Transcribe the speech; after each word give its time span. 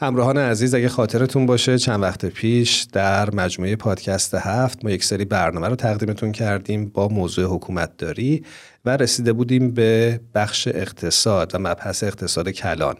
همراهان 0.00 0.38
عزیز 0.38 0.74
اگه 0.74 0.88
خاطرتون 0.88 1.46
باشه 1.46 1.78
چند 1.78 2.02
وقت 2.02 2.26
پیش 2.26 2.86
در 2.92 3.34
مجموعه 3.34 3.76
پادکست 3.76 4.34
هفت 4.34 4.84
ما 4.84 4.90
یک 4.90 5.04
سری 5.04 5.24
برنامه 5.24 5.68
رو 5.68 5.76
تقدیمتون 5.76 6.32
کردیم 6.32 6.88
با 6.88 7.08
موضوع 7.08 7.44
حکومت 7.44 7.96
داری 7.96 8.44
و 8.84 8.96
رسیده 8.96 9.32
بودیم 9.32 9.70
به 9.70 10.20
بخش 10.34 10.68
اقتصاد 10.68 11.54
و 11.54 11.58
مبحث 11.58 12.04
اقتصاد 12.04 12.48
کلان. 12.48 12.96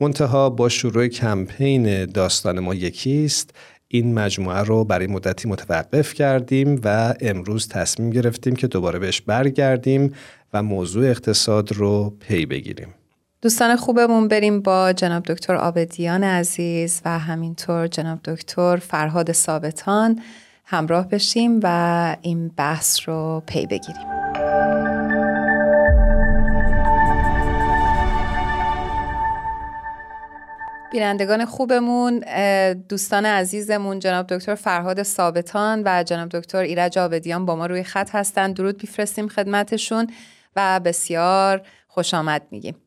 منتها 0.00 0.50
با 0.50 0.68
شروع 0.68 1.06
کمپین 1.06 2.06
داستان 2.06 2.60
ما 2.60 2.74
یکیست. 2.74 3.50
این 3.88 4.14
مجموعه 4.14 4.62
رو 4.62 4.84
برای 4.84 5.06
مدتی 5.06 5.48
متوقف 5.48 6.14
کردیم 6.14 6.80
و 6.84 7.14
امروز 7.20 7.68
تصمیم 7.68 8.10
گرفتیم 8.10 8.56
که 8.56 8.66
دوباره 8.66 8.98
بهش 8.98 9.20
برگردیم 9.20 10.14
و 10.52 10.62
موضوع 10.62 11.10
اقتصاد 11.10 11.72
رو 11.72 12.16
پی 12.20 12.46
بگیریم. 12.46 12.94
دوستان 13.44 13.76
خوبمون 13.76 14.28
بریم 14.28 14.60
با 14.60 14.92
جناب 14.92 15.22
دکتر 15.22 15.54
آبدیان 15.54 16.24
عزیز 16.24 17.02
و 17.04 17.18
همینطور 17.18 17.86
جناب 17.86 18.18
دکتر 18.24 18.76
فرهاد 18.76 19.32
ثابتان 19.32 20.22
همراه 20.64 21.08
بشیم 21.08 21.60
و 21.62 22.16
این 22.22 22.48
بحث 22.48 23.08
رو 23.08 23.42
پی 23.46 23.66
بگیریم. 23.66 24.06
بینندگان 30.92 31.44
خوبمون 31.44 32.24
دوستان 32.88 33.26
عزیزمون 33.26 33.98
جناب 33.98 34.26
دکتر 34.26 34.54
فرهاد 34.54 35.02
ثابتان 35.02 35.82
و 35.84 36.02
جناب 36.02 36.28
دکتر 36.28 36.58
ایرج 36.58 36.98
آبدیان 36.98 37.46
با 37.46 37.56
ما 37.56 37.66
روی 37.66 37.82
خط 37.82 38.10
هستند 38.14 38.54
درود 38.54 38.82
میفرستیم 38.82 39.28
خدمتشون 39.28 40.06
و 40.56 40.80
بسیار 40.80 41.62
خوش 41.88 42.14
آمد 42.14 42.42
میگیم. 42.50 42.83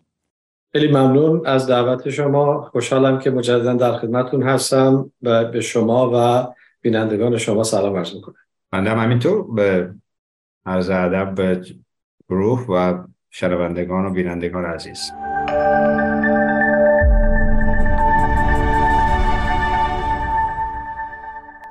خیلی 0.77 0.93
ممنون 0.93 1.45
از 1.45 1.67
دعوت 1.67 2.09
شما. 2.09 2.61
خوشحالم 2.61 3.19
که 3.19 3.31
مجددا 3.31 3.73
در 3.73 3.97
خدمتون 3.97 4.43
هستم 4.43 5.11
و 5.21 5.45
به 5.45 5.61
شما 5.61 6.11
و 6.13 6.47
بینندگان 6.81 7.37
شما 7.37 7.63
سلام 7.63 7.95
عرض 7.95 8.15
می‌کنم. 8.15 8.35
هم 8.73 8.99
همینطور 8.99 9.53
به 9.55 9.93
عرض 10.65 10.89
ادب 10.89 11.35
به 11.35 11.61
گروه 12.29 12.65
و 12.69 13.03
شنوندگان 13.29 14.05
و 14.05 14.13
بینندگان 14.13 14.65
عزیز. 14.65 15.11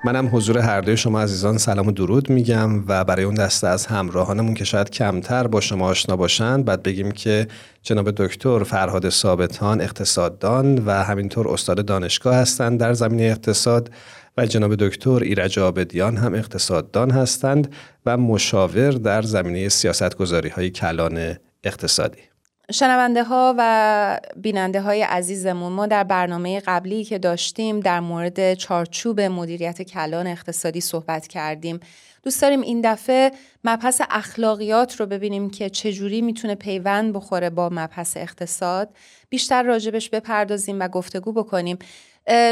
منم 0.06 0.28
حضور 0.32 0.58
هر 0.58 0.80
دوی 0.80 0.96
شما 0.96 1.20
عزیزان 1.20 1.58
سلام 1.58 1.86
و 1.86 1.92
درود 1.92 2.30
میگم 2.30 2.84
و 2.88 3.04
برای 3.04 3.24
اون 3.24 3.34
دسته 3.34 3.66
از 3.66 3.86
همراهانمون 3.86 4.54
که 4.54 4.64
شاید 4.64 4.90
کمتر 4.90 5.46
با 5.46 5.60
شما 5.60 5.86
آشنا 5.88 6.16
باشند 6.16 6.64
بعد 6.64 6.82
بگیم 6.82 7.10
که 7.10 7.48
جناب 7.82 8.10
دکتر 8.10 8.64
فرهاد 8.64 9.08
ثابتان 9.08 9.80
اقتصاددان 9.80 10.78
و 10.86 10.90
همینطور 10.90 11.48
استاد 11.48 11.84
دانشگاه 11.84 12.34
هستند 12.34 12.80
در 12.80 12.92
زمینه 12.92 13.22
اقتصاد 13.22 13.90
و 14.36 14.46
جناب 14.46 14.74
دکتر 14.74 15.18
ایرج 15.22 15.58
آبدیان 15.58 16.16
هم 16.16 16.34
اقتصاددان 16.34 17.10
هستند 17.10 17.72
و 18.06 18.16
مشاور 18.16 18.90
در 18.90 19.22
زمینه 19.22 19.68
سیاستگذاری 19.68 20.48
های 20.48 20.70
کلان 20.70 21.36
اقتصادی. 21.64 22.35
شنونده 22.72 23.22
ها 23.22 23.54
و 23.58 24.20
بیننده 24.36 24.80
های 24.80 25.02
عزیزمون 25.02 25.72
ما 25.72 25.86
در 25.86 26.04
برنامه 26.04 26.60
قبلی 26.60 27.04
که 27.04 27.18
داشتیم 27.18 27.80
در 27.80 28.00
مورد 28.00 28.54
چارچوب 28.54 29.20
مدیریت 29.20 29.82
کلان 29.82 30.26
اقتصادی 30.26 30.80
صحبت 30.80 31.26
کردیم. 31.26 31.80
دوست 32.22 32.42
داریم 32.42 32.60
این 32.60 32.80
دفعه 32.84 33.32
مبحث 33.64 34.02
اخلاقیات 34.10 35.00
رو 35.00 35.06
ببینیم 35.06 35.50
که 35.50 35.70
چجوری 35.70 36.22
می‌تونه 36.22 36.54
پیوند 36.54 37.12
بخوره 37.12 37.50
با 37.50 37.68
مبحث 37.72 38.16
اقتصاد. 38.16 38.88
بیشتر 39.28 39.62
راجبش 39.62 40.10
بپردازیم 40.10 40.80
و 40.80 40.88
گفتگو 40.88 41.32
بکنیم. 41.32 41.78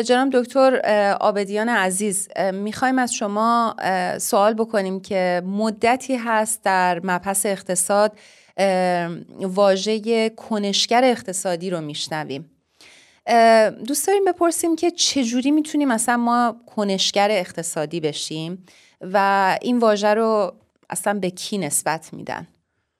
جناب 0.05 0.29
دکتر 0.33 0.81
آبدیان 1.21 1.69
عزیز 1.69 2.29
می‌خوایم 2.53 2.99
از 2.99 3.15
شما 3.15 3.77
سوال 4.19 4.55
بکنیم 4.55 5.01
که 5.01 5.43
مدتی 5.47 6.17
هست 6.17 6.63
در 6.65 7.01
مبحث 7.05 7.47
اقتصاد 7.47 8.13
واژه 9.41 10.31
کنشگر 10.31 11.05
اقتصادی 11.05 11.71
رو 11.71 11.81
میشنویم. 11.81 12.51
دوست 13.87 14.07
داریم 14.07 14.25
بپرسیم 14.25 14.77
که 14.77 14.91
چجوری 14.91 15.51
می‌تونیم 15.51 15.91
اصلا 15.91 16.17
ما 16.17 16.57
کنشگر 16.77 17.31
اقتصادی 17.31 18.01
بشیم 18.01 18.67
و 19.01 19.59
این 19.63 19.79
واژه 19.79 20.15
رو 20.15 20.53
اصلا 20.91 21.15
به 21.15 21.31
کی 21.31 21.59
نسبت 21.59 22.11
میدن؟ 22.13 22.47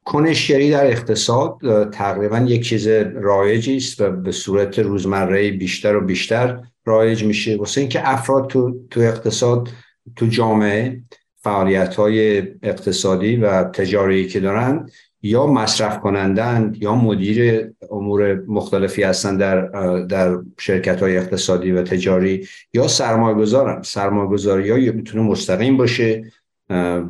کنشگری 0.05 0.71
در 0.71 0.87
اقتصاد 0.87 1.91
تقریبا 1.91 2.39
یک 2.39 2.69
چیز 2.69 2.87
رایجی 3.15 3.77
است 3.77 4.01
و 4.01 4.11
به 4.11 4.33
صورت 4.33 4.79
روزمره 4.79 5.51
بیشتر 5.51 5.97
و 5.97 6.01
بیشتر 6.01 6.61
رایج 6.85 7.25
میشه. 7.25 7.57
واسه 7.57 7.81
اینکه 7.81 8.09
افراد 8.09 8.47
تو, 8.51 8.75
تو 8.91 9.01
اقتصاد 9.01 9.69
تو 10.17 10.27
جامعه 10.27 11.01
فعالیت 11.43 11.95
های 11.95 12.39
اقتصادی 12.63 13.37
و 13.37 13.65
تجاری 13.65 14.29
که 14.29 14.41
دارن 14.41 14.91
یا 15.25 15.47
مصرف 15.47 16.01
کنندن 16.01 16.73
یا 16.81 16.95
مدیر 16.95 17.71
امور 17.91 18.45
مختلفی 18.47 19.03
هستن 19.03 19.37
در 19.37 19.67
در 20.01 20.39
شرکت 20.61 21.03
های 21.03 21.17
اقتصادی 21.17 21.73
و 21.73 21.83
تجاری 21.83 22.49
یا 22.75 22.89
سرمایه 22.89 23.37
گذارن 23.37 23.83
سرمایه 23.83 24.29
گذاری 24.29 24.83
یا 24.83 24.93
می‌تونه 24.93 25.25
مستقیم 25.25 25.77
باشه 25.77 26.33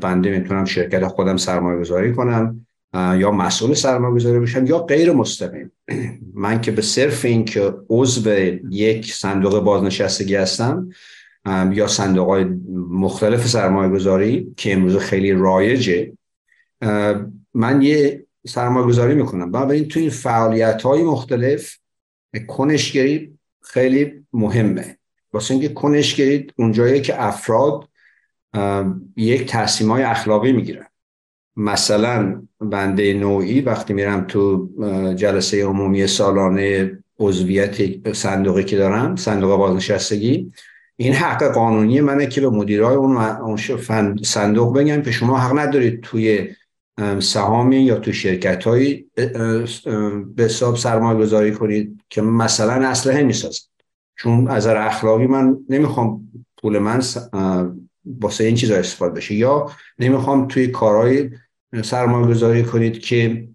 بنده 0.01 0.39
می‌تونم 0.39 0.65
شرکت 0.65 1.07
خودم 1.07 1.37
سرمایه 1.37 1.81
گذاری 1.81 2.13
کنم 2.13 2.67
یا 2.95 3.31
مسئول 3.31 3.75
سرمایه 3.75 4.15
گذاری 4.15 4.39
باشم 4.39 4.67
یا 4.67 4.79
غیر 4.79 5.13
مستقیم. 5.13 5.73
من 6.35 6.61
که 6.61 6.71
به 6.71 6.83
صرف 6.83 7.25
این 7.25 7.45
که 7.45 7.75
عضو 7.91 8.31
یک 8.71 9.15
صندوق 9.15 9.65
بازنشستگی 9.65 10.35
هستم 10.35 10.89
یا 11.71 11.87
صندوق 11.87 12.29
های 12.29 12.45
مختلف 12.91 13.47
سرمایه 13.47 13.91
گذاری 13.91 14.55
که 14.57 14.73
امروز 14.73 14.97
خیلی 14.97 15.33
رایجه 15.33 16.13
من 17.55 17.83
یه 17.83 18.27
سرمایه 18.47 18.87
گذاری 18.87 19.15
می‌کنم 19.15 19.51
بنابراین 19.51 19.89
تو 19.89 20.01
این 20.01 20.11
فعالیت 20.11 20.83
های 20.83 21.03
مختلف 21.03 21.77
کنشگری 22.49 23.39
خیلی 23.63 24.27
مهمه. 24.33 24.97
واسه 25.33 25.55
اینکه 25.55 25.69
کنشگری 25.69 26.47
اونجایی 26.57 27.01
که 27.01 27.23
افراد 27.23 27.89
یک 29.17 29.47
تصمیم 29.47 29.91
های 29.91 30.03
اخلاقی 30.03 30.53
می‌گیرن. 30.53 30.87
مثلا 31.57 32.43
بنده 32.61 33.15
نوعی 33.15 33.61
وقتی 33.61 33.93
میرم 33.93 34.25
تو 34.29 34.69
جلسه 35.17 35.65
عمومی 35.65 36.07
سالانه 36.07 36.99
عضویت 37.19 37.77
صندوقی 38.13 38.65
که 38.65 38.77
دارم 38.77 39.17
صندوق 39.17 39.59
بازنشستگی 39.59 40.53
این 40.97 41.13
حق 41.13 41.45
قانونی 41.45 42.01
منه 42.01 42.27
که 42.27 42.41
به 42.41 42.51
مدیرای 42.51 42.95
اون 42.95 43.57
صندوق 44.25 44.79
بگم 44.79 45.03
که 45.03 45.11
شما 45.11 45.39
حق 45.39 45.59
ندارید 45.59 46.01
توی 46.01 46.49
سهامی 47.21 47.77
یا 47.77 47.99
تو 47.99 48.13
شرکت 48.13 48.65
هایی 48.65 49.07
به 50.37 50.45
حساب 50.45 50.77
سرمایه 50.77 51.19
گذاری 51.19 51.53
کنید 51.53 52.01
که 52.11 52.23
مثلا 52.23 52.89
اسلحه 52.89 53.23
می‌سازن. 53.23 53.67
چون 54.17 54.49
از 54.49 54.67
اخلاقی 54.67 55.27
من 55.27 55.57
نمی‌خوام 55.69 56.29
پول 56.59 56.79
من 56.79 57.03
واسه 58.21 58.45
این 58.45 58.55
چیزا 58.55 58.77
استفاده 58.77 59.15
بشه. 59.15 59.35
یا 59.35 59.71
نمی‌خوام 59.99 60.49
توی 60.49 60.67
کارهای 60.67 61.31
سرمایه 61.85 62.27
گذاری 62.27 62.63
کنید 62.63 62.99
که 62.99 63.49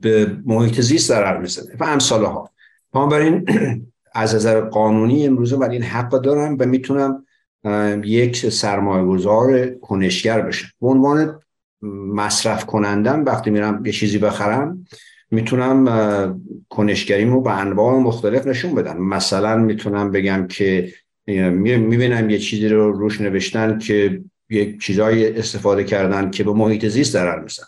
به 0.00 0.36
محیط 0.46 0.80
زیست 0.80 1.08
ضرر 1.08 1.38
می‌زنه. 1.38 1.76
و 1.80 1.84
امثال 1.84 2.24
ها 2.24 2.50
بنابراین 2.92 3.46
از 4.14 4.34
نظر 4.34 4.60
قانونی 4.60 5.26
امروزه 5.26 5.56
من 5.56 5.70
این 5.70 5.82
حق 5.82 6.10
دارم 6.10 6.56
و 6.60 6.66
می‌تونم 6.66 7.24
یک 8.04 8.48
سرمایه 8.48 9.04
گذار 9.04 9.66
کنشگر 9.66 10.40
بشم. 10.40 10.68
به 10.80 10.86
عنوان 10.86 11.40
مصرف 11.82 12.66
کنندم 12.66 13.24
وقتی 13.24 13.50
میرم 13.50 13.82
یه 13.86 13.92
چیزی 13.92 14.18
بخرم 14.18 14.86
می‌تونم 15.30 16.40
کنشگریمو 16.68 17.40
به 17.40 17.58
انواع 17.60 17.98
مختلف 17.98 18.46
نشون 18.46 18.74
بدم. 18.74 18.96
مثلا 18.96 19.56
می‌تونم 19.56 20.10
بگم 20.10 20.46
که 20.46 20.92
می‌بینم 21.26 22.30
یه 22.30 22.38
چیزی 22.38 22.68
رو 22.68 22.92
روش 22.92 23.20
نوشتن 23.20 23.78
که 23.78 24.20
یک 24.50 24.80
چیزایی 24.80 25.26
استفاده 25.26 25.84
کردن 25.84 26.30
که 26.30 26.44
به 26.44 26.52
محیط 26.52 26.86
زیست 26.86 27.12
ضرر 27.12 27.42
میزن. 27.42 27.64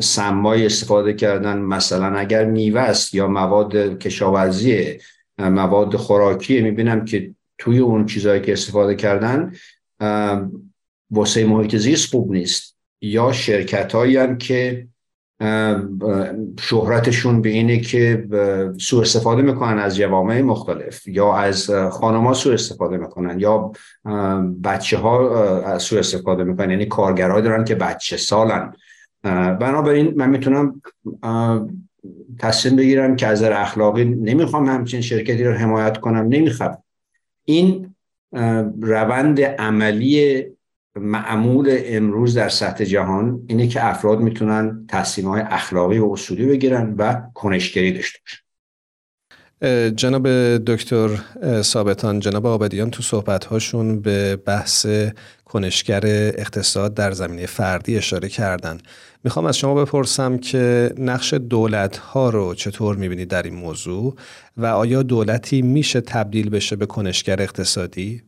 سمای 0.00 0.66
استفاده 0.66 1.12
کردن 1.12 1.58
مثلا 1.58 2.18
اگر 2.18 2.44
میوه 2.44 2.80
است 2.80 3.14
یا 3.14 3.28
مواد 3.28 3.98
کشاورزی 3.98 4.98
مواد 5.38 5.96
خوراکی 5.96 6.60
می‌بینم 6.60 7.04
که 7.04 7.34
توی 7.58 7.78
اون 7.78 8.06
چیزهایی 8.06 8.40
که 8.40 8.52
استفاده 8.52 8.94
کردن 8.94 9.52
واسه 11.12 11.44
محیط 11.44 11.76
زیست 11.76 12.10
خوب 12.10 12.32
نیست. 12.32 12.76
یا 13.00 13.32
شرکت 13.32 13.92
هایی 13.92 14.36
که 14.36 14.86
شهرتشون 16.60 17.42
به 17.42 17.48
اینه 17.48 17.80
که 17.80 18.28
سوء 18.80 19.00
استفاده 19.00 19.42
می‌کنن 19.42 19.78
از 19.78 19.96
جوامع 19.96 20.42
مختلف 20.42 21.08
یا 21.08 21.34
از 21.34 21.70
خانما 21.70 22.34
سوء 22.34 22.54
استفاده 22.54 22.96
می‌کنن 22.96 23.40
یا 23.40 23.72
بچه 24.64 24.98
ها 24.98 25.78
سوء 25.78 25.98
استفاده 25.98 26.44
می‌کنن. 26.44 26.70
یعنی 26.70 26.86
کارگرها 26.86 27.40
دارن 27.40 27.64
که 27.64 27.74
بچه 27.74 28.16
سالن. 28.16 28.72
بنابراین 29.60 30.14
من 30.16 30.30
می‌تونم 30.30 30.82
تصمیم 32.38 32.76
بگیرن 32.76 33.16
که 33.16 33.26
از 33.26 33.42
اخلاقی 33.42 34.04
نمی‌خوام 34.04 34.66
همچین 34.66 35.00
شرکتی 35.00 35.44
رو 35.44 35.52
حمایت 35.52 35.98
کنم. 35.98 36.26
نمی‌خوام. 36.28 36.78
این 37.44 37.94
روند 38.80 39.40
عملی 39.40 40.44
معمول 40.96 41.78
امروز 41.84 42.34
در 42.34 42.48
سطح 42.48 42.84
جهان 42.84 43.42
اینه 43.46 43.66
که 43.68 43.86
افراد 43.86 44.20
می‌تونن 44.20 44.86
تصمیم 44.88 45.28
های 45.28 45.40
اخلاقی 45.40 45.98
و 45.98 46.12
اصولی 46.12 46.46
بگیرن 46.46 46.94
و 46.98 47.22
کنشگری 47.34 47.92
داشته 47.92 48.18
باشن 48.24 48.42
جناب 49.96 50.28
دکتر 50.56 51.10
ثابتان 51.62 52.20
جناب 52.20 52.46
آبدیان 52.46 52.90
تو 52.90 53.02
صحبت 53.02 53.44
هاشون 53.44 54.00
به 54.00 54.36
بحث 54.36 54.86
کنشگر 55.44 56.00
اقتصاد 56.04 56.94
در 56.94 57.12
زمینه 57.12 57.46
فردی 57.46 57.96
اشاره 57.96 58.28
کردن 58.28 58.78
می‌خوام 59.24 59.46
از 59.46 59.58
شما 59.58 59.74
بپرسم 59.74 60.38
که 60.38 60.94
نقش 60.98 61.34
دولت 61.34 61.96
ها 61.96 62.30
رو 62.30 62.54
چطور 62.54 62.96
می‌بینید 62.96 63.28
در 63.28 63.42
این 63.42 63.54
موضوع 63.54 64.14
و 64.56 64.66
آیا 64.66 65.02
دولتی 65.02 65.62
میشه 65.62 66.00
تبدیل 66.00 66.50
بشه 66.50 66.76
به 66.76 66.86
کنشگر 66.86 67.42
اقتصادی؟ 67.42 68.22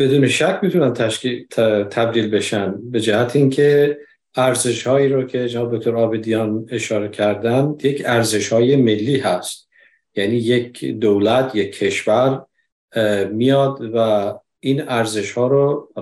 بدون 0.00 0.28
شک 0.28 0.58
می‌تونن 0.62 0.92
تشکیل 0.92 1.46
تبدیل 1.90 2.30
بشن. 2.30 2.74
به 2.90 3.00
جهت 3.00 3.36
اینکه 3.36 3.98
ارزش 4.36 4.86
هایی 4.86 5.08
رو 5.08 5.24
که 5.24 5.48
جناب 5.48 5.76
دکتر 5.76 5.96
آبدیان 5.96 6.66
اشاره 6.70 7.08
کردن 7.08 7.74
یک 7.82 8.02
ارزش 8.06 8.52
های 8.52 8.76
ملی 8.76 9.18
هست. 9.18 9.68
یعنی 10.16 10.36
یک 10.36 10.84
دولت 10.84 11.54
یک 11.54 11.78
کشور 11.78 12.46
میاد 13.32 13.90
و 13.94 14.34
این 14.60 14.88
ارزش 14.88 15.32
ها 15.32 15.46
رو 15.46 15.92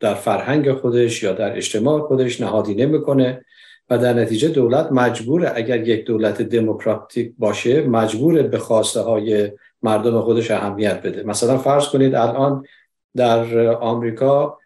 در 0.00 0.14
فرهنگ 0.14 0.72
خودش 0.72 1.22
یا 1.22 1.32
در 1.32 1.56
اجتماع 1.56 2.00
خودش 2.00 2.40
نهادینه 2.40 2.86
می‌کنه 2.86 3.44
و 3.90 3.98
در 3.98 4.12
نتیجه 4.12 4.48
دولت 4.48 4.92
مجبوره. 4.92 5.52
اگر 5.54 5.88
یک 5.88 6.04
دولت 6.04 6.42
دموکراتیک 6.42 7.32
باشه 7.38 7.82
مجبور 7.82 8.42
به 8.42 8.58
خواسته 8.58 9.00
های 9.00 9.52
مردم 9.82 10.20
خودش 10.20 10.50
اهمیت 10.50 11.02
بده. 11.02 11.22
مثلا 11.22 11.58
فرض 11.58 11.88
کنید 11.88 12.14
الان 12.14 12.64
در 13.16 13.68
آمریکا 13.70 14.58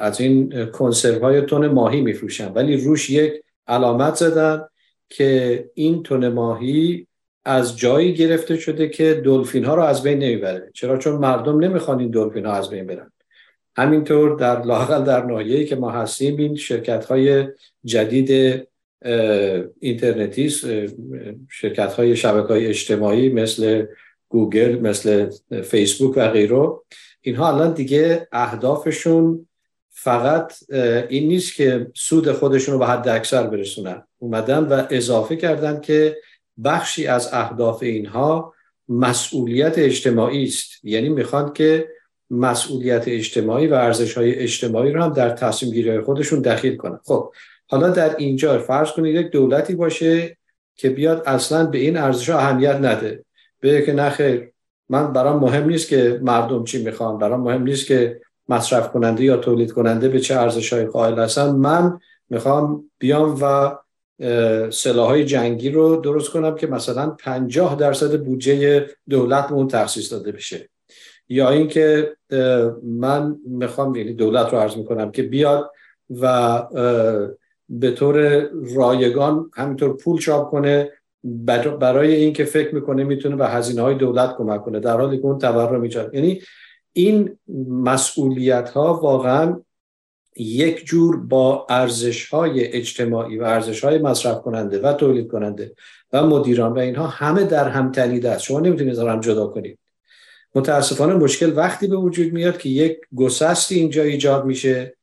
از 0.00 0.20
این 0.20 0.66
کنسرو 0.66 1.20
های 1.20 1.40
تون 1.40 1.66
ماهی 1.66 2.00
میفروشن. 2.00 2.52
ولی 2.52 2.76
روش 2.76 3.10
یک 3.10 3.32
علامت 3.66 4.14
زدن 4.14 4.64
که 5.08 5.64
این 5.74 6.02
تون 6.02 6.28
ماهی 6.28 7.06
از 7.44 7.78
جایی 7.78 8.14
گرفته 8.14 8.56
شده 8.56 8.88
که 8.88 9.14
دلفین 9.24 9.64
ها 9.64 9.74
رو 9.74 9.82
از 9.82 10.02
بین 10.02 10.18
نمی‌بره. 10.18 10.70
چرا؟ 10.74 10.98
چون 10.98 11.16
مردم 11.16 11.58
نمی‌خوان 11.58 12.00
این 12.00 12.10
دلفین 12.10 12.46
ها 12.46 12.52
از 12.52 12.70
بین 12.70 12.86
برن. 12.86 13.12
همینطور 13.76 14.36
در 14.36 14.62
لاقل 14.62 15.04
در 15.04 15.24
ناحیه‌ای 15.24 15.64
که 15.64 15.76
ما 15.76 15.90
هستیم 15.90 16.36
این 16.36 16.56
شرکت 16.56 17.04
های 17.04 17.46
جدید 17.84 18.62
اینترنتی 19.80 20.50
شرکت 21.50 21.92
های 21.92 22.16
شبکه 22.16 22.48
های 22.48 22.66
اجتماعی 22.66 23.28
مثل 23.28 23.86
گوگل 24.28 24.78
مثل 24.78 25.30
فیسبوک 25.62 26.14
و 26.16 26.28
غیره 26.28 26.68
اینها 27.22 27.54
الان 27.54 27.72
دیگه 27.72 28.28
اهدافشون 28.32 29.48
فقط 29.90 30.52
این 31.08 31.28
نیست 31.28 31.54
که 31.54 31.86
سود 31.94 32.32
خودشون 32.32 32.72
رو 32.72 32.78
به 32.78 32.86
حد 32.86 33.08
اکثر 33.08 33.46
برسونن. 33.46 34.02
اومدن 34.18 34.64
و 34.64 34.86
اضافه 34.90 35.36
کردن 35.36 35.80
که 35.80 36.16
بخشی 36.64 37.06
از 37.06 37.28
اهداف 37.32 37.82
اینها 37.82 38.54
مسئولیت 38.88 39.78
اجتماعی 39.78 40.44
است. 40.44 40.84
یعنی 40.84 41.08
می‌خوان 41.08 41.52
که 41.52 41.88
مسئولیت 42.30 43.04
اجتماعی 43.06 43.66
و 43.66 43.74
ارزش 43.74 44.14
های 44.14 44.34
اجتماعی 44.34 44.92
رو 44.92 45.02
هم 45.02 45.12
در 45.12 45.30
تصمیم 45.30 45.72
گیری 45.72 46.00
خودشون 46.00 46.40
دخیل 46.40 46.76
کنن. 46.76 46.98
خب 47.04 47.32
حالا 47.66 47.90
در 47.90 48.16
اینجا 48.16 48.58
فرض 48.58 48.90
کنید 48.90 49.16
یک 49.16 49.26
دولتی 49.30 49.74
باشه 49.74 50.36
که 50.76 50.90
بیاد 50.90 51.22
اصلا 51.26 51.66
به 51.66 51.78
این 51.78 51.96
ارزش 51.96 52.30
اهمیت 52.30 52.74
نده. 52.74 53.24
بگه 53.62 53.82
که 53.82 53.92
نخیر 53.92 54.51
من 54.92 55.12
برام 55.12 55.40
مهم 55.40 55.68
نیست 55.68 55.88
که 55.88 56.20
مردم 56.22 56.64
چی 56.64 56.84
می‌خوان 56.84 57.18
برام 57.18 57.40
مهم 57.40 57.62
نیست 57.62 57.86
که 57.86 58.20
مصرف 58.48 58.92
کننده 58.92 59.24
یا 59.24 59.36
تولید 59.36 59.72
کننده 59.72 60.08
به 60.08 60.20
چه 60.20 60.34
ارزش 60.40 60.72
های 60.72 60.84
قائل 60.84 61.18
هستن. 61.18 61.50
من 61.50 62.00
می‌خوام 62.30 62.90
بیام 62.98 63.38
و 63.40 63.76
های 64.86 65.24
جنگی 65.24 65.70
رو 65.70 65.96
درست 65.96 66.30
کنم 66.30 66.54
که 66.54 66.66
مثلا 66.66 67.10
50 67.10 67.76
درصد 67.76 68.24
بودجه 68.24 68.86
دولت 69.10 69.52
اون 69.52 69.68
تخصیص 69.68 70.12
داده 70.12 70.32
بشه. 70.32 70.68
یا 71.28 71.50
اینکه 71.50 72.16
من 72.82 73.36
می‌خوام 73.46 73.94
یعنی 73.94 74.12
دولت 74.12 74.52
رو 74.52 74.58
عرض 74.58 74.76
می‌کنم 74.76 75.10
که 75.10 75.22
بیاد 75.22 75.70
و 76.20 76.62
به 77.68 77.90
طور 77.90 78.46
رایگان 78.74 79.50
همینطور 79.54 79.96
پول 79.96 80.20
چاپ 80.20 80.50
کنه 80.50 80.90
برای 81.80 82.14
اینکه 82.14 82.44
فکر 82.44 82.74
می‌کنه 82.74 83.04
می‌تونه 83.04 83.36
به 83.36 83.48
هزینه 83.48 83.82
های 83.82 83.94
دولت 83.94 84.36
کمک 84.36 84.64
کنه 84.64 84.80
در 84.80 85.00
حالی 85.00 85.18
که 85.18 85.24
اون 85.24 85.38
تورم 85.38 85.80
میجاد 85.80 86.14
یعنی 86.14 86.42
این 86.92 87.38
مسئولیت 87.68 88.70
ها 88.70 88.94
واقعا 88.94 89.60
یک 90.36 90.84
جور 90.84 91.16
با 91.16 91.66
ارزش 91.70 92.28
های 92.28 92.66
اجتماعی 92.66 93.38
و 93.38 93.42
ارزش 93.42 93.84
های 93.84 93.98
مصرف 93.98 94.42
کننده 94.42 94.80
و 94.80 94.92
تولید 94.92 95.28
کننده 95.28 95.74
و 96.12 96.26
مدیران 96.26 96.72
و 96.72 96.78
اینها 96.78 97.06
همه 97.06 97.44
در 97.44 97.68
هم 97.68 97.92
تنیده 97.92 98.30
است. 98.30 98.44
شما 98.44 98.60
نمی‌تونید 98.60 98.98
هم 98.98 99.20
جدا 99.20 99.46
کنید. 99.46 99.78
متاسفانه 100.54 101.14
مشکل 101.14 101.52
وقتی 101.56 101.86
به 101.86 101.96
وجود 101.96 102.32
میاد 102.32 102.58
که 102.58 102.68
یک 102.68 102.98
گسستی 103.16 103.74
اینجا 103.74 104.02
ایجاد 104.02 104.44
میشه. 104.44 104.96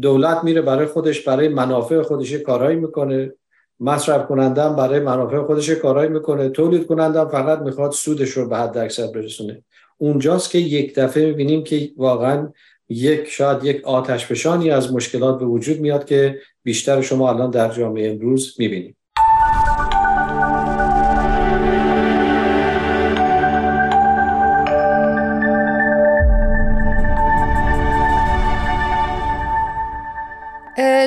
دولت 0.00 0.44
میره 0.44 0.62
برای 0.62 0.86
خودش 0.86 1.20
برای 1.20 1.48
منافع 1.48 2.02
خودش 2.02 2.32
کارهایی 2.32 2.76
می‌کنه. 2.76 3.32
مصرف 3.80 4.26
کننده 4.26 4.68
برای 4.68 5.00
منافع 5.00 5.42
خودش 5.42 5.70
کارهایی 5.70 6.10
می‌کنه 6.10 6.48
تولید 6.48 6.86
کننده 6.86 7.24
فقط 7.24 7.58
می‌خواد 7.58 7.92
سودش 7.92 8.30
رو 8.30 8.48
به 8.48 8.56
حد 8.56 8.78
اکثر 8.78 9.06
برسونه. 9.06 9.62
اونجاست 9.98 10.50
که 10.50 10.58
یک 10.58 10.94
دفعه 10.94 11.26
می‌بینیم 11.26 11.64
که 11.64 11.90
واقعا 11.96 12.52
یک 12.88 13.28
شاید 13.28 13.64
یک 13.64 13.84
آتش 13.84 14.26
فشانی 14.26 14.70
از 14.70 14.92
مشکلات 14.92 15.38
به 15.38 15.46
وجود 15.46 15.80
میاد 15.80 16.04
که 16.04 16.38
بیشتر 16.62 17.00
شما 17.00 17.30
الان 17.30 17.50
در 17.50 17.72
جامعه 17.72 18.10
امروز 18.10 18.56
می‌بینید. 18.58 18.96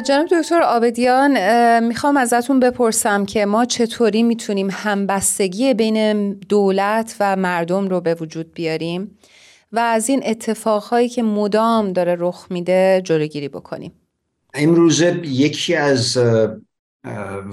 جناب 0.01 0.27
دکتر 0.27 0.61
آبدیان 0.61 1.37
می‌خوام 1.83 2.17
ازتون 2.17 2.59
بپرسم 2.59 3.25
که 3.25 3.45
ما 3.45 3.65
چطوری 3.65 4.23
می‌تونیم 4.23 4.69
همبستگی 4.71 5.73
بین 5.73 6.33
دولت 6.33 7.15
و 7.19 7.35
مردم 7.35 7.87
رو 7.87 8.01
به 8.01 8.15
وجود 8.15 8.53
بیاریم 8.53 9.17
و 9.71 9.79
از 9.79 10.09
این 10.09 10.21
اتفاقهایی 10.25 11.09
که 11.09 11.23
مدام 11.23 11.93
داره 11.93 12.15
رخ 12.19 12.47
میده 12.49 13.01
جلوگیری 13.05 13.49
بکنیم؟ 13.49 13.91
امروزه 14.53 15.21
یکی 15.23 15.75
از 15.75 16.17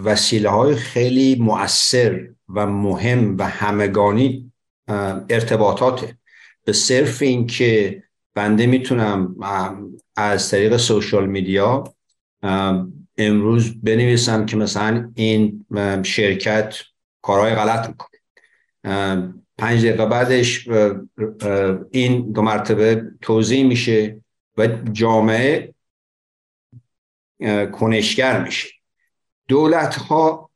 وسیله 0.04 0.48
های 0.48 0.74
خیلی 0.74 1.36
مؤثر 1.40 2.28
و 2.48 2.66
مهم 2.66 3.36
و 3.38 3.48
همگانی 3.48 4.52
ارتباطاته. 5.30 6.16
به 6.64 6.72
صرف 6.72 7.22
این 7.22 7.46
که 7.46 8.02
بنده 8.34 8.66
می‌تونم 8.66 9.36
از 10.16 10.50
طریق 10.50 10.76
سوشال 10.76 11.26
میدیا 11.26 11.84
امروز 13.16 13.80
بنویسم 13.82 14.46
که 14.46 14.56
مثلا 14.56 15.12
این 15.14 15.66
شرکت 16.02 16.74
کارهای 17.22 17.54
غلط 17.54 17.88
می‌کنه. 17.88 18.20
پنج 19.58 19.86
دقیقه 19.86 20.06
بعدش 20.06 20.68
این 21.90 22.32
دو 22.32 22.42
مرتبه 22.42 23.04
توضیح 23.20 23.66
میشه 23.66 24.20
و 24.56 24.66
جامعه 24.92 25.74
کنشگر 27.72 28.42
میشه. 28.42 28.68
دولت 29.48 29.96
ها 29.96 30.50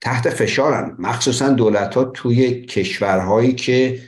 تحت 0.00 0.30
فشارن. 0.30 0.96
مخصوصا 0.98 1.48
دولت 1.48 1.94
ها 1.94 2.04
توی 2.04 2.66
کشورهایی 2.66 3.52
که 3.52 4.02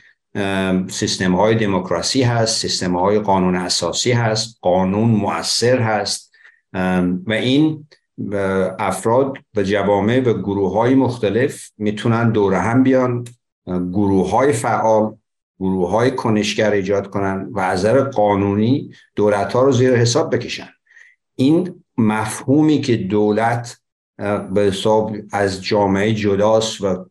سیستم 0.88 1.34
های 1.34 1.54
دموکراسی 1.54 2.22
هست 2.22 2.60
سیستم 2.60 2.96
های 2.96 3.18
قانون 3.18 3.56
اساسی 3.56 4.12
هست 4.12 4.58
قانون 4.60 5.10
مؤثر 5.10 5.78
هست. 5.78 6.23
و 7.26 7.32
این 7.32 7.86
افراد 8.78 9.38
و 9.56 9.62
جوامع 9.62 10.20
و 10.20 10.32
گروه 10.32 10.72
های 10.72 10.94
مختلف 10.94 11.70
می‌تونن 11.78 12.30
دور 12.30 12.54
هم 12.54 12.82
بیان 12.82 13.24
گروه 13.66 14.30
های 14.30 14.52
فعال 14.52 15.16
گروه 15.60 15.90
های 15.90 16.10
کنشگر 16.10 16.70
ایجاد 16.70 17.10
کنن 17.10 17.48
و 17.52 17.60
از 17.60 17.78
نظر 17.78 18.00
قانونی 18.00 18.90
دولت 19.16 19.52
ها 19.52 19.62
رو 19.62 19.72
زیر 19.72 19.94
حساب 19.94 20.34
بکشن. 20.34 20.68
این 21.34 21.84
مفهومی 21.98 22.80
که 22.80 22.96
دولت 22.96 23.78
به 24.52 24.60
حساب 24.60 25.16
از 25.32 25.64
جامعه 25.64 26.14
جداست 26.14 26.80
و 26.80 27.06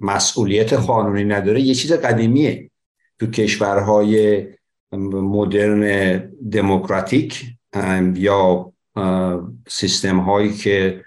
مسئولیت 0.00 0.72
قانونی 0.72 1.24
نداره 1.24 1.60
یه 1.60 1.74
چیز 1.74 1.92
قدیمیه. 1.92 2.70
تو 3.18 3.26
کشورهای 3.26 4.46
مدرن 4.92 6.18
دموکراتیک 6.52 7.44
یا 8.14 8.72
سیستم 9.68 10.18
هایی 10.18 10.52
که 10.54 11.04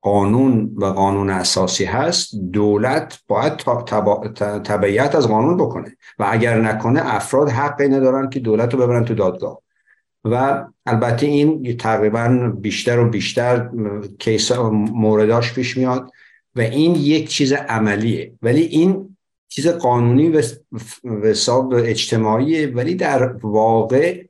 قانون 0.00 0.74
و 0.76 0.84
قانون 0.84 1.30
اساسی 1.30 1.84
هست 1.84 2.34
دولت 2.52 3.20
باید 3.28 3.52
تبعیت 4.62 5.14
از 5.14 5.28
قانون 5.28 5.56
بکنه 5.56 5.96
و 6.18 6.26
اگر 6.30 6.60
نکنه 6.60 7.14
افراد 7.14 7.48
حقی 7.48 7.88
ندارن 7.88 8.30
که 8.30 8.40
دولت 8.40 8.74
رو 8.74 8.80
ببرن 8.80 9.04
تو 9.04 9.14
دادگاه. 9.14 9.62
و 10.24 10.64
البته 10.86 11.26
این 11.26 11.76
تقریبا 11.76 12.52
بیشتر 12.56 12.98
و 12.98 13.08
بیشتر 13.08 13.70
کیس 14.18 14.52
مورداش 14.52 15.54
پیش 15.54 15.76
میاد 15.76 16.10
و 16.56 16.60
این 16.60 16.94
یک 16.94 17.28
چیز 17.28 17.52
عملیه. 17.52 18.32
ولی 18.42 18.62
این 18.62 19.16
چیز 19.48 19.68
قانونی 19.68 20.28
و 20.28 20.42
حساب 21.24 21.74
اجتماعی 21.74 22.66
ولی 22.66 22.94
در 22.94 23.32
واقع 23.32 24.24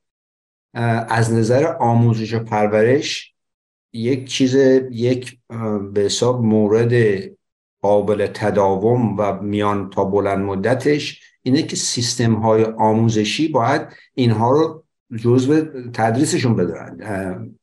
از 0.74 1.32
نظر 1.32 1.66
آموزش 1.66 2.34
و 2.34 2.38
پرورش 2.38 3.34
یک 3.92 4.28
چیز 4.28 4.54
یک 4.90 5.38
به 5.92 6.00
حساب 6.00 6.44
مورد 6.44 7.22
قابل 7.82 8.26
تداوم 8.26 9.16
و 9.18 9.42
میان 9.42 9.90
تا 9.90 10.04
بلند 10.04 10.44
مدتش 10.44 11.22
اینه 11.42 11.62
که 11.62 11.76
سیستم 11.76 12.34
های 12.34 12.64
آموزشی 12.64 13.48
باید 13.48 13.82
اینها 14.14 14.50
رو 14.50 14.84
جزء 15.16 15.64
تدریسشون 15.94 16.56
بدارن. 16.56 17.54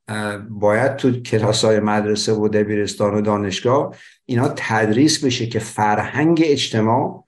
باید 0.50 0.96
تو 0.96 1.12
کلاس 1.12 1.66
های 1.66 1.80
مدرسه 1.80 2.34
و 2.34 2.48
دبیرستان 2.48 3.14
و 3.14 3.22
دانشگاه 3.22 3.96
اینا 4.26 4.54
تدریس 4.56 5.26
بشه 5.26 5.48
که 5.48 5.60
فرهنگ 5.60 6.42
اجتماع 6.46 7.26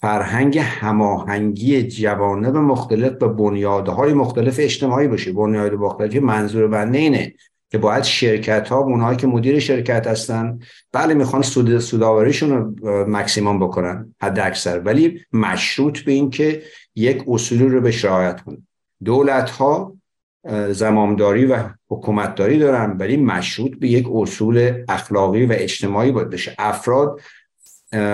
فرهنگ 0.00 0.58
هماهنگی 0.58 1.82
جوانب 1.82 2.56
مختلف 2.56 3.22
و 3.22 3.28
بنیادهای 3.28 4.12
مختلف 4.12 4.56
اجتماعی 4.58 5.08
باشه. 5.08 5.32
بنیاد 5.32 5.74
مختلفی 5.74 6.20
منظور 6.20 6.68
بنده 6.68 6.98
اینه 6.98 7.34
که 7.70 7.78
باید 7.78 8.02
شرکت 8.02 8.68
ها 8.68 8.78
اونهایی 8.78 9.16
که 9.16 9.26
مدیر 9.26 9.58
شرکت 9.58 10.06
هستن 10.06 10.58
بله 10.92 11.14
می‌خوان 11.14 11.42
سود 11.42 11.78
سوداوریشون 11.78 12.50
رو 12.50 12.74
مکسیموم 13.08 13.58
بکنن 13.58 14.14
حد 14.22 14.38
اکثر. 14.38 14.80
ولی 14.80 15.20
مشروط 15.32 15.98
به 15.98 16.12
این 16.12 16.30
که 16.30 16.62
یک 16.94 17.24
اصولی 17.28 17.68
رو 17.68 17.80
به 17.80 17.94
رعایت 18.02 18.40
کنن. 18.40 18.66
دولت 19.04 19.50
ها 19.50 19.96
زمامداری 20.70 21.46
و 21.46 21.62
حکومتداری 21.88 22.58
دارن 22.58 22.96
ولی 22.98 23.16
مشروط 23.16 23.70
به 23.78 23.88
یک 23.88 24.08
اصول 24.12 24.84
اخلاقی 24.88 25.46
و 25.46 25.52
اجتماعی 25.52 26.12
باید 26.12 26.30
بشه. 26.30 26.54
افراد 26.58 27.20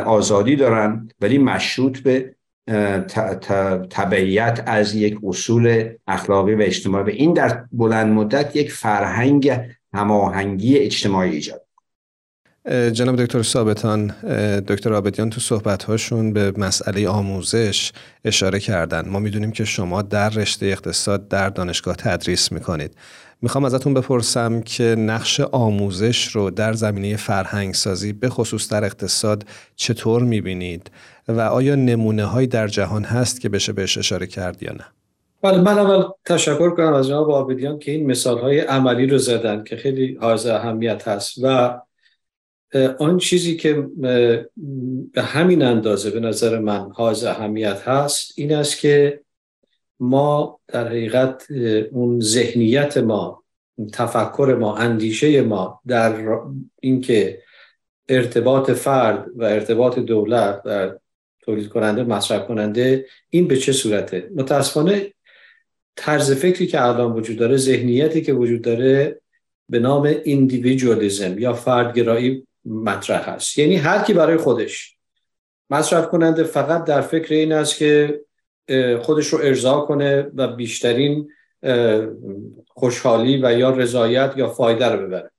آزادی 0.06 0.56
دارن 0.56 1.08
ولی 1.20 1.38
مشروط 1.38 1.98
به 1.98 2.36
تبعیت 3.90 4.62
از 4.66 4.94
یک 4.94 5.18
اصول 5.22 5.90
اخلاقی 6.06 6.54
و 6.54 6.62
اجتماعی. 6.62 7.04
و 7.04 7.08
این 7.08 7.32
در 7.32 7.64
بلند 7.72 8.12
مدت 8.12 8.56
یک 8.56 8.72
فرهنگ 8.72 9.60
هماهنگی 9.94 10.78
اجتماعی 10.78 11.30
ایجاد 11.30 11.65
جناب 12.92 13.16
دکتر 13.16 13.42
ثابتان 13.42 14.06
دکتر 14.68 14.94
آبدیان 14.94 15.30
تو 15.30 15.40
صحبتهاشون 15.40 16.32
به 16.32 16.52
مسئله 16.56 17.08
آموزش 17.08 17.92
اشاره 18.24 18.60
کردن. 18.60 19.08
ما 19.08 19.18
می‌دونیم 19.18 19.52
که 19.52 19.64
شما 19.64 20.02
در 20.02 20.28
رشته 20.28 20.66
اقتصاد 20.66 21.28
در 21.28 21.48
دانشگاه 21.48 21.96
تدریس 21.96 22.52
می‌کنید. 22.52 22.94
می‌خوام 23.42 23.64
ازتون 23.64 23.94
بپرسم 23.94 24.60
که 24.60 24.84
نقش 24.84 25.40
آموزش 25.40 26.28
رو 26.28 26.50
در 26.50 26.72
زمینه 26.72 27.16
فرهنگ 27.16 27.74
سازی 27.74 28.12
به 28.12 28.28
خصوص 28.28 28.72
در 28.72 28.84
اقتصاد 28.84 29.44
چطور 29.76 30.22
می‌بینید 30.22 30.90
و 31.28 31.40
آیا 31.40 31.74
نمونه 31.74 32.24
هایی 32.24 32.46
در 32.46 32.68
جهان 32.68 33.04
هست 33.04 33.40
که 33.40 33.48
بشه 33.48 33.72
بهش 33.72 33.98
اشاره 33.98 34.26
کرد 34.26 34.62
یا 34.62 34.72
نه؟ 34.72 34.84
بله 35.42 35.60
من 35.60 35.78
اول 35.78 36.04
تشکر 36.24 36.70
کنم 36.70 36.92
از 36.92 37.08
جناب 37.08 37.30
آبدیان 37.30 37.78
که 37.78 37.92
این 37.92 38.06
مثال 38.06 38.38
های 38.38 38.60
عملی 38.60 39.06
رو 39.06 39.18
زدن 39.18 39.64
که 39.64 39.76
خیلی 39.76 40.18
حائز 40.20 40.46
اهمیت 40.46 41.08
هست 41.08 41.34
و 41.42 41.80
آن 42.98 43.18
چیزی 43.18 43.56
که 43.56 43.86
به 45.12 45.22
همین 45.22 45.62
اندازه 45.62 46.10
به 46.10 46.20
نظر 46.20 46.58
من 46.58 46.90
حائز 46.90 47.24
اهمیت 47.24 47.82
هست 47.88 48.32
این 48.36 48.54
است 48.54 48.80
که 48.80 49.20
ما 50.00 50.60
در 50.68 50.88
حقیقت 50.88 51.50
اون 51.92 52.20
ذهنیت 52.20 52.96
ما 52.96 53.44
تفکر 53.92 54.56
ما 54.60 54.76
اندیشه 54.76 55.42
ما 55.42 55.80
در 55.86 56.38
اینکه 56.80 57.42
ارتباط 58.08 58.70
فرد 58.70 59.26
و 59.36 59.44
ارتباط 59.44 59.98
دولت 59.98 60.62
و 60.64 60.90
تولید 61.40 61.68
کننده 61.68 62.04
مصرف 62.04 62.46
کننده 62.46 63.06
این 63.30 63.48
به 63.48 63.56
چه 63.56 63.72
صورته؟ 63.72 64.30
متاسفانه 64.34 65.12
طرز 65.96 66.32
فکری 66.32 66.66
که 66.66 66.84
الان 66.84 67.12
وجود 67.12 67.36
داره 67.36 67.56
ذهنیتی 67.56 68.22
که 68.22 68.32
وجود 68.32 68.62
داره 68.62 69.20
به 69.68 69.78
نام 69.78 70.14
ایندیویدوالیزم 70.24 71.38
یا 71.38 71.52
فردگرایی 71.52 72.46
مطرح 72.66 73.30
هست 73.30 73.58
یعنی 73.58 73.76
هر 73.76 74.02
کی 74.04 74.14
برای 74.14 74.36
خودش 74.36 74.96
مصرف 75.70 76.08
کننده 76.08 76.44
فقط 76.44 76.84
در 76.84 77.00
فکر 77.00 77.34
این 77.34 77.52
است 77.52 77.76
که 77.76 78.20
خودش 79.00 79.26
رو 79.26 79.38
ارضا 79.42 79.80
کنه 79.80 80.30
و 80.34 80.48
بیشترین 80.48 81.28
خوشحالی 82.68 83.40
و 83.42 83.58
یا 83.58 83.70
رضایت 83.70 84.32
یا 84.36 84.48
فایده 84.48 84.88
رو 84.88 85.06
ببره. 85.06 85.30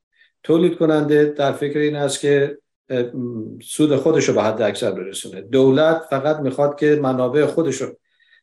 تولید 0.44 0.78
کننده 0.78 1.26
در 1.26 1.52
فکر 1.52 1.80
این 1.80 1.96
است 1.96 2.20
که 2.20 2.58
سود 3.64 3.96
خودش 3.96 4.30
رو 4.30 4.34
به 4.34 4.44
حد 4.44 4.62
اکثر 4.62 4.92
برسونه. 4.92 5.42
دولت 5.42 6.02
فقط 6.10 6.40
می‌خواد 6.40 6.80
که 6.80 7.00
منابع 7.02 7.46
خودش 7.46 7.82
رو 7.82 7.98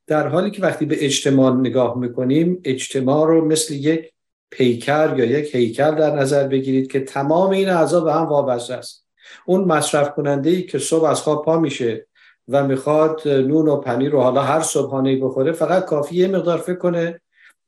در 0.06 0.28
حالی 0.28 0.50
که 0.50 0.62
وقتی 0.62 0.86
به 0.86 1.04
اجتماع 1.04 1.56
نگاه 1.56 1.98
می‌کنیم 1.98 2.60
اجتماع 2.64 3.26
رو 3.26 3.44
مثل 3.44 3.74
یک 3.74 4.13
پیکر 4.54 5.14
یا 5.18 5.24
یک 5.24 5.54
هیکل 5.54 5.94
در 5.94 6.10
نظر 6.10 6.48
بگیرید 6.48 6.92
که 6.92 7.00
تمام 7.00 7.50
این 7.50 7.68
اعضا 7.68 8.00
به 8.00 8.12
هم 8.12 8.26
وابسته 8.26 8.74
است. 8.74 9.06
اون 9.46 9.64
مصرف 9.64 10.14
کننده 10.14 10.50
ای 10.50 10.62
که 10.62 10.78
صبح 10.78 11.04
از 11.04 11.20
خواب 11.20 11.44
پا 11.44 11.58
میشه 11.58 12.06
و 12.48 12.66
می‌خواد 12.66 13.28
نون 13.28 13.68
و 13.68 13.76
پنیر 13.76 14.10
رو 14.10 14.20
حالا 14.20 14.42
هر 14.42 14.60
صبحانه 14.60 15.16
بخوره 15.16 15.52
فقط 15.52 15.84
کافی 15.84 16.16
یه 16.16 16.28
مقدار 16.28 16.58
فکر 16.58 16.74
کنه 16.74 17.20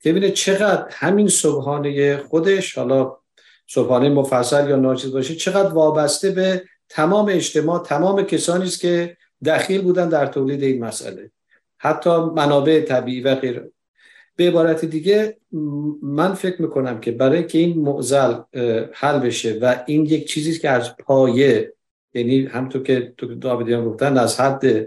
ببینه 0.04 0.30
چقدر 0.30 0.86
همین 0.90 1.28
صبحانه 1.28 2.16
خودش 2.16 2.78
حالا 2.78 3.16
صبحانه 3.68 4.08
مفصل 4.08 4.70
یا 4.70 4.76
ناچیز 4.76 5.12
باشه 5.12 5.34
چقدر 5.34 5.74
وابسته 5.74 6.30
به 6.30 6.64
تمام 6.88 7.28
اجتماع 7.28 7.82
تمام 7.82 8.22
کسانی 8.22 8.64
است 8.64 8.80
که 8.80 9.16
دخیل 9.44 9.82
بودن 9.82 10.08
در 10.08 10.26
تولید 10.26 10.62
این 10.62 10.84
مسئله. 10.84 11.30
حتی 11.78 12.10
منابع 12.10 12.80
طبیعی 12.80 13.20
و 13.20 13.34
غیره. 13.34 13.70
به 14.36 14.48
عبارت 14.48 14.84
دیگه 14.84 15.36
من 16.02 16.34
فکر 16.34 16.62
می‌کنم 16.62 17.00
که 17.00 17.12
برای 17.12 17.46
که 17.46 17.58
این 17.58 17.78
معضل 17.78 18.34
حل 18.92 19.18
بشه 19.18 19.58
و 19.62 19.82
این 19.86 20.06
یک 20.06 20.28
چیزی 20.28 20.58
که 20.58 20.70
از 20.70 20.96
پایه 20.96 21.72
یعنی 22.14 22.46
همطور 22.46 22.82
که 22.82 23.14
داویدیان 23.40 23.84
گفتن 23.84 24.18
از 24.18 24.40
حد 24.40 24.86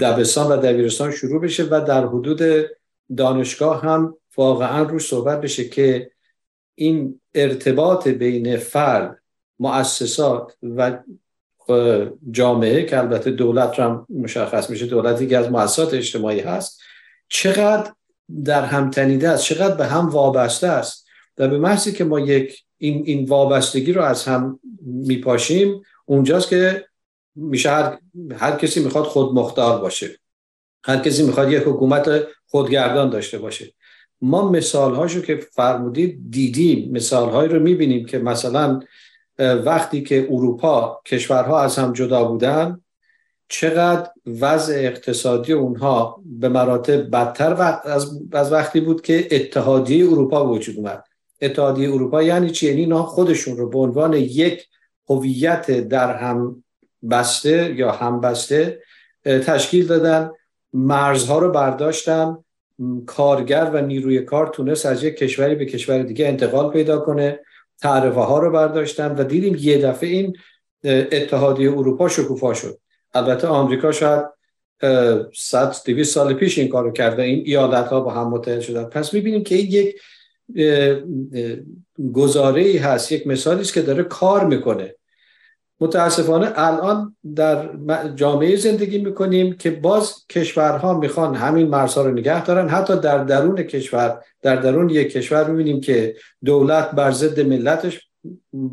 دبستان 0.00 0.52
و 0.52 0.56
دبیرستان 0.56 1.10
شروع 1.10 1.42
بشه 1.42 1.64
و 1.64 1.84
در 1.88 2.06
حدود 2.06 2.68
دانشگاه 3.16 3.82
هم 3.82 4.16
واقعا 4.36 4.82
روش 4.82 5.06
صحبت 5.06 5.40
بشه 5.40 5.68
که 5.68 6.10
این 6.74 7.20
ارتباط 7.34 8.08
بین 8.08 8.56
فرد 8.56 9.22
مؤسسات 9.58 10.56
و 10.62 10.98
جامعه 12.30 12.84
که 12.84 12.98
البته 12.98 13.30
دولت 13.30 13.80
هم 13.80 14.06
مشخص 14.10 14.70
میشه 14.70 14.86
دولتی 14.86 15.26
که 15.26 15.38
از 15.38 15.50
مؤسسات 15.50 15.94
اجتماعی 15.94 16.40
هست 16.40 16.80
چقدر 17.28 17.92
در 18.44 18.64
هم 18.64 18.90
تنیده 18.90 19.28
است. 19.28 19.44
چقدر 19.44 19.74
به 19.74 19.86
هم 19.86 20.08
وابسته 20.08 20.66
است. 20.66 21.06
و 21.38 21.48
به 21.48 21.58
محضی 21.58 21.92
که 21.92 22.04
ما 22.04 22.20
یک 22.20 22.64
این, 22.78 23.02
این 23.06 23.24
وابستگی 23.24 23.92
رو 23.92 24.02
از 24.02 24.24
هم 24.24 24.60
میپاشیم 24.82 25.82
اونجاست 26.04 26.48
که 26.48 26.84
میشه 27.34 27.70
هر, 27.70 27.98
هر 28.36 28.56
کسی 28.56 28.84
می‌خواد 28.84 29.04
خود 29.04 29.34
مختار 29.34 29.80
باشه. 29.80 30.18
هر 30.84 30.96
کسی 30.96 31.22
می‌خواد 31.22 31.52
یک 31.52 31.62
حکومت 31.62 32.22
خودگردان 32.46 33.10
داشته 33.10 33.38
باشه. 33.38 33.72
ما 34.20 34.50
مثال 34.50 34.94
هاشو 34.94 35.22
که 35.22 35.36
فرمودید 35.36 36.30
دیدیم. 36.30 36.92
مثال 36.92 37.28
هایی 37.28 37.48
رو 37.48 37.60
می‌بینیم 37.60 38.06
که 38.06 38.18
مثلا 38.18 38.80
وقتی 39.38 40.02
که 40.02 40.28
اروپا 40.30 41.00
کشورها 41.06 41.60
از 41.60 41.78
هم 41.78 41.92
جدا 41.92 42.24
بودن 42.24 42.80
چقدر 43.48 44.10
وضع 44.40 44.74
اقتصادی 44.76 45.52
اونها 45.52 46.22
به 46.24 46.48
مراتب 46.48 47.10
بدتر 47.10 47.80
از 48.32 48.52
وقتی 48.52 48.80
بود 48.80 49.02
که 49.02 49.28
اتحادیه 49.30 50.06
اروپا 50.06 50.48
وجود 50.48 50.76
اومد. 50.76 51.04
اتحادیه 51.42 51.92
اروپا 51.92 52.22
یعنی 52.22 52.50
چی؟ 52.50 52.66
یعنی 52.66 52.80
اینا 52.80 53.02
خودشون 53.02 53.56
رو 53.56 53.68
به 53.68 53.78
عنوان 53.78 54.12
یک 54.12 54.66
هویت 55.08 55.70
در 55.70 56.16
هم 56.16 56.64
بسته 57.10 57.74
یا 57.76 57.92
هم 57.92 58.20
بسته 58.20 58.82
تشکیل 59.24 59.86
دادن 59.86 60.30
مرزها 60.72 61.38
رو 61.38 61.50
برداشتن 61.50 62.38
کارگر 63.06 63.70
و 63.74 63.80
نیروی 63.80 64.20
کار 64.20 64.46
تونست 64.46 64.86
از 64.86 65.04
یک 65.04 65.16
کشوری 65.16 65.54
به 65.54 65.66
کشور 65.66 66.02
دیگه 66.02 66.28
انتقال 66.28 66.70
پیدا 66.70 66.98
کنه 66.98 67.40
تعرفه 67.80 68.20
ها 68.20 68.38
رو 68.38 68.50
برداشتن 68.50 69.14
و 69.14 69.24
دیدیم 69.24 69.56
یه 69.60 69.78
دفعه 69.78 70.10
این 70.10 70.36
اتحادیه 70.84 71.72
اروپا 71.72 72.08
شکوفا 72.08 72.54
شد. 72.54 72.78
البته 73.14 73.46
آمریکا 73.46 73.92
شاید 73.92 74.24
100 75.34 75.76
200 75.86 76.14
سال 76.14 76.34
پیش 76.34 76.58
این 76.58 76.68
کارو 76.68 76.92
کرده 76.92 77.22
این 77.22 77.42
ایالت 77.46 77.86
ها 77.86 78.00
با 78.00 78.10
هم 78.10 78.28
متحد 78.28 78.60
شدن. 78.60 78.84
پس 78.84 79.14
می‌بینیم 79.14 79.44
که 79.44 79.54
این 79.54 79.66
یک 79.70 79.96
گزاره 82.12 82.62
ای 82.62 82.76
هست 82.76 83.12
یک 83.12 83.26
مثالی 83.26 83.60
است 83.60 83.74
که 83.74 83.82
داره 83.82 84.02
کار 84.02 84.46
می‌کنه. 84.46 84.94
متاسفانه 85.80 86.52
الان 86.54 87.16
در 87.36 87.70
جامعه 88.14 88.56
زندگی 88.56 88.98
می‌کنیم 88.98 89.52
که 89.52 89.70
باز 89.70 90.14
کشورها 90.30 90.98
می‌خوان 90.98 91.34
همین 91.34 91.68
مرزها 91.68 92.02
رو 92.02 92.10
نگه 92.10 92.44
دارن. 92.44 92.68
حتی 92.68 93.00
در 93.00 93.24
درون 93.24 93.62
کشور 93.62 94.22
در 94.42 94.56
درون 94.56 94.90
یک 94.90 95.12
کشور 95.12 95.50
می‌بینیم 95.50 95.80
که 95.80 96.16
دولت 96.44 96.90
بر 96.90 97.10
ضد 97.10 97.40
ملتش 97.40 98.08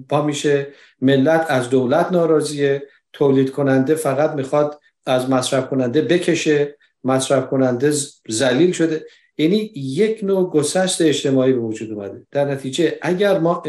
پا 0.09 0.21
میشه. 0.21 0.67
ملت 1.01 1.45
از 1.49 1.69
دولت 1.69 2.11
ناراضیه. 2.11 2.83
تولید 3.15 3.51
کننده 3.51 3.95
فقط 3.95 4.31
می‌خواد 4.31 4.79
از 5.05 5.29
مصرف 5.29 5.69
کننده 5.69 6.01
بکشه 6.01 6.77
مصرف 7.03 7.47
کننده 7.47 7.93
زلیل 8.27 8.71
شده. 8.71 9.05
یعنی 9.37 9.71
یک 9.75 10.23
نوع 10.23 10.49
گسست 10.49 11.01
اجتماعی 11.01 11.53
به 11.53 11.59
وجود 11.59 11.91
اومده. 11.91 12.27
در 12.31 12.45
نتیجه 12.45 12.99
اگر 13.01 13.39
ما 13.39 13.63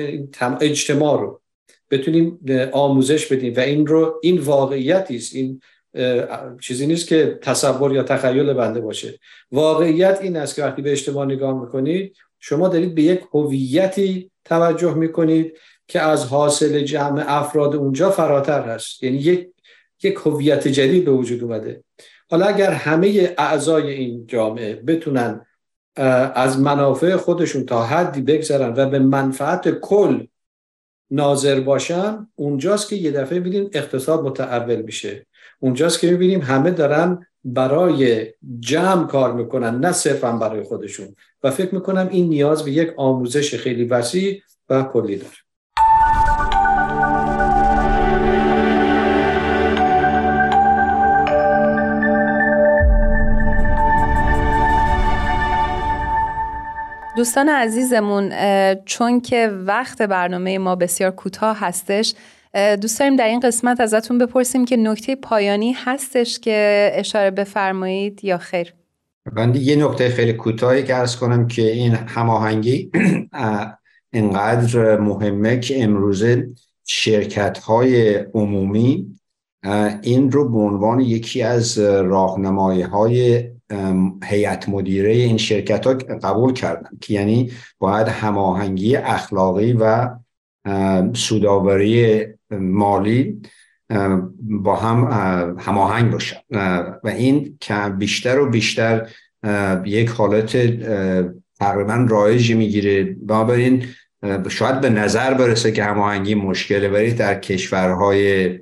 اجتماع 0.61 1.21
رو 1.21 1.41
بتونیم 1.91 2.39
آموزش 2.73 3.33
بدیم 3.33 3.55
و 3.57 3.61
این 3.61 3.87
رو 3.87 4.21
این 4.23 4.39
واقعیتی 4.39 5.17
است 5.17 5.35
این 5.35 5.61
چیزی 6.61 6.87
نیست 6.87 7.09
که 7.09 7.39
تصور 7.43 7.95
یا 7.95 8.03
تخیل 8.03 8.53
بنده 8.53 8.81
باشه. 8.81 9.19
واقعیت 9.53 10.19
این 10.23 10.37
است 10.37 10.55
که 10.55 10.63
وقتی 10.63 10.83
به 10.83 10.93
اجتماع 10.93 11.27
نگاه 11.27 11.61
می‌کنید 11.61 12.17
شما 12.41 12.69
دارید 12.69 12.95
به 12.95 13.03
یک 13.03 13.21
هویتی 13.33 14.31
توجه 14.45 14.95
می‌کنید 14.95 15.59
که 15.89 16.01
از 16.01 16.25
حاصل 16.25 16.81
جمع 16.81 17.25
افراد 17.27 17.77
اونجا 17.77 18.11
فراتر 18.11 18.63
هست. 18.63 19.03
یعنی 19.03 19.17
یک 19.17 19.49
یک 20.03 20.15
هویت 20.15 20.69
جدید 20.69 21.05
به 21.05 21.11
وجود 21.11 21.45
اومده. 21.45 21.85
حالا 22.31 22.47
اگر 22.47 22.71
همه 22.71 23.35
اعضای 23.39 23.91
این 23.91 24.27
جامعه 24.27 24.75
بتونن 24.75 25.47
از 26.35 26.61
منافع 26.61 27.17
خودشون 27.17 27.67
تا 27.67 27.83
حدی 27.83 28.23
بگذرن 28.23 28.75
و 28.77 28.91
به 28.91 28.99
منفعت 28.99 29.71
کل 29.71 30.27
ناظر 31.11 31.61
باشن 31.61 32.29
اونجاست 32.35 32.89
که 32.89 32.97
یه 32.97 33.11
دفعه 33.11 33.41
ببینیم 33.41 33.71
اقتصاد 33.73 34.25
متعول 34.25 34.83
میشه. 34.83 35.27
اونجاست 35.61 36.01
که 36.01 36.11
می‌بینیم 36.11 36.41
همه 36.41 36.71
دارن 36.71 37.27
برای 37.45 38.27
جمع 38.61 39.07
کار 39.07 39.33
می‌کنن 39.33 39.81
نه 39.81 39.93
صرفا 39.93 40.33
برای 40.33 40.63
خودشون. 40.63 41.17
و 41.43 41.51
فکر 41.51 41.75
می‌کنم 41.75 42.09
این 42.11 42.29
نیاز 42.29 42.65
به 42.65 42.71
یک 42.71 42.93
آموزش 42.97 43.55
خیلی 43.55 43.85
وسیع 43.85 44.43
و 44.69 44.83
کلی 44.83 45.17
داره. 45.17 45.46
دوستان 57.17 57.49
عزیزمون 57.49 58.33
چون 58.85 59.21
که 59.21 59.49
وقت 59.49 60.03
برنامه 60.03 60.59
ما 60.59 60.77
بسیار 60.77 61.11
کوتاه 61.11 61.59
هستش 61.61 62.15
دوست 62.81 62.99
داریم 62.99 63.17
در 63.17 63.27
این 63.27 63.41
قسمت 63.41 63.81
ازتون 63.81 64.19
بپرسیم 64.19 64.65
که 64.65 64.77
نکته 64.77 65.17
پایانی 65.17 65.73
هستش 65.73 66.39
که 66.39 66.91
اشاره 66.95 67.31
بفرمایید 67.31 68.25
یا 68.25 68.39
خیر؟ 68.39 68.75
من 69.33 69.55
یه 69.55 69.77
نکته 69.77 70.09
خیلی 70.09 70.33
کوتاهی 70.33 70.85
که 70.85 70.97
ارز 70.97 71.17
کنم 71.17 71.47
که 71.47 71.63
این 71.63 71.95
هماهنگی 71.95 72.91
اینقدر 74.13 74.97
مهمه 74.97 75.61
که 75.61 75.85
امروزه 75.85 76.49
شرکت 76.85 77.59
های 77.59 78.15
عمومی 78.15 79.07
این 80.03 80.33
رو 80.33 80.49
به 80.49 80.59
عنوان 80.59 81.01
یکی 81.01 81.43
از 81.43 81.79
راهنمایی 81.79 82.83
های 82.83 83.51
هیئت 84.25 84.69
مدیره 84.69 85.11
این 85.11 85.37
شرکت 85.37 85.87
ها 85.87 85.95
قبول 85.95 86.53
کردن 86.53 86.91
که 87.01 87.15
یعنی 87.15 87.51
باید 87.79 88.09
هماهنگی 88.09 88.97
اخلاقی 88.97 89.73
و 89.73 90.11
سوداوری 91.15 92.25
مالی 92.51 93.43
با 94.41 94.77
هم 94.77 95.57
هماهنگ 95.61 96.13
باشن. 96.13 96.37
و 97.05 97.09
این 97.09 97.59
که 97.61 97.75
بیشتر 97.99 98.39
و 98.39 98.51
بیشتر 98.51 99.09
یک 99.85 100.09
حالت 100.09 100.57
تقریبا 101.59 102.07
رایجی 102.09 102.55
می‌گیره. 102.55 103.05
بنابراین 103.05 103.85
شاید 104.49 104.81
به 104.81 104.91
نظر 104.91 105.35
برسه 105.35 105.73
که 105.73 105.85
هماهنگی 105.85 106.35
مشکله 106.35 106.89
ولی 106.89 107.11
در 107.11 107.35
کشورهای 107.35 108.59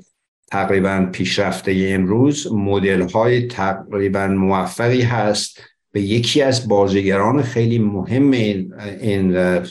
تقریبا 0.55 1.09
پیشرفته 1.13 1.87
امروز 1.89 2.53
مدل 2.53 3.09
های 3.09 3.47
تقریبا 3.47 4.27
موفقی 4.27 5.03
هست 5.03 5.61
به 5.93 6.01
یکی 6.01 6.43
از 6.43 6.69
بازیگران 6.69 7.43
خیلی 7.43 7.79
مهم 7.79 8.31
این, 8.31 9.63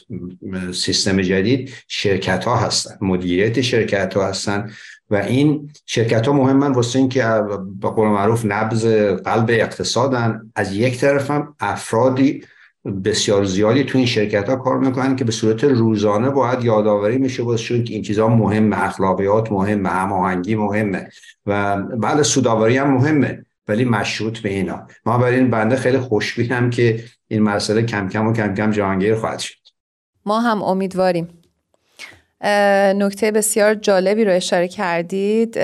سیستم 0.74 1.22
جدید 1.22 1.74
شرکت 1.88 2.46
ها 2.46 2.56
هستن 2.56 2.98
مدیریت 3.02 3.62
شرکت 3.62 4.14
ها 4.14 4.28
هستن 4.28 4.72
و 5.10 5.16
این 5.16 5.72
شرکت 5.86 6.28
ها 6.28 6.34
مهمن 6.34 6.72
واسه 6.72 7.00
این 7.00 7.10
که 7.10 7.24
به 7.82 7.90
قول 7.90 8.08
معروف 8.08 8.46
نبز 8.46 8.86
قلب 9.26 9.46
اقتصادن. 9.50 10.52
از 10.56 10.76
یک 10.76 10.98
طرف 10.98 11.32
هم 11.32 11.56
افرادی 11.60 12.44
بسیار 12.86 13.44
زیادی 13.44 13.84
تو 13.84 13.98
این 13.98 14.08
شرکت 14.08 14.50
ها 14.50 14.56
کار 14.56 14.78
می‌کنن 14.78 15.16
که 15.16 15.26
به 15.26 15.32
صورت 15.32 15.64
روزانه 15.64 16.30
باید 16.30 16.64
یادآوری 16.64 17.18
میشه 17.18 17.44
واسه 17.44 17.84
که 17.84 17.94
این 17.94 18.04
چیزها 18.04 18.28
مهمه 18.28 18.84
اخلاقیات 18.84 19.52
مهمه 19.52 19.90
هماهنگی 19.90 20.56
مهمه 20.56 21.10
و 21.46 21.82
بله 21.82 22.24
سوداوری 22.24 22.78
هم 22.78 22.94
مهمه 22.94 23.46
ولی 23.68 23.86
مشروط 23.86 24.40
به 24.40 24.50
اینا. 24.50 24.88
ما 25.06 25.18
برای 25.18 25.36
این 25.36 25.50
بنده 25.50 25.76
خیلی 25.76 25.98
خوشبینم 25.98 26.70
که 26.70 27.04
این 27.28 27.44
مسئله 27.44 27.84
کم 27.84 28.10
کم 28.10 28.28
و 28.28 28.34
کم 28.34 28.54
کم 28.54 28.72
جهانگیر 28.72 29.16
خواهد 29.16 29.40
شد. 29.40 29.56
ما 30.26 30.40
هم 30.40 30.62
امیدواریم. 30.62 31.43
نکته 32.44 33.32
بسیار 33.32 33.76
جالبی 33.76 34.26
رو 34.26 34.32
اشاره 34.32 34.68
کردید. 34.68 35.58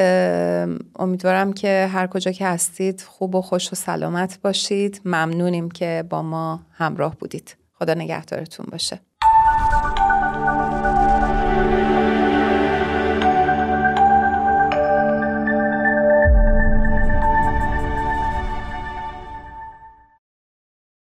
امیدوارم 0.99 1.53
که 1.53 1.89
هر 1.91 2.07
کجا 2.07 2.31
که 2.31 2.45
هستید 2.45 3.01
خوب 3.01 3.35
و 3.35 3.41
خوش 3.41 3.73
و 3.73 3.75
سلامت 3.75 4.39
باشید. 4.41 5.01
ممنونیم 5.05 5.71
که 5.71 6.03
با 6.09 6.21
ما 6.21 6.59
همراه 6.71 7.15
بودید. 7.15 7.55
خدا 7.73 7.93
نگهدارتون 7.93 8.65
باشه. 8.71 8.99